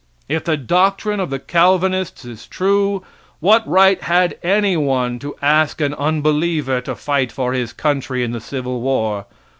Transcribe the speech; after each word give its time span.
If 0.27 0.45
the 0.45 0.57
doctrine 0.57 1.19
of 1.19 1.29
the 1.29 1.37
Calvinists 1.37 2.25
is 2.25 2.47
true, 2.47 3.03
what 3.39 3.61
right 3.69 4.01
had 4.01 4.35
any 4.41 4.75
one 4.75 5.19
to 5.19 5.35
ask 5.43 5.79
an 5.79 5.93
unbeliever 5.93 6.81
to 6.81 6.95
fight 6.95 7.31
for 7.31 7.53
his 7.53 7.71
country 7.71 8.23
in 8.23 8.31
the 8.31 8.41
civil 8.41 8.81
war? 8.81 9.27